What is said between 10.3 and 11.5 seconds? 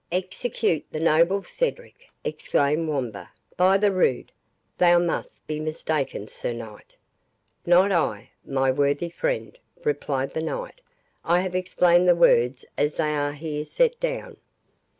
the knight, "I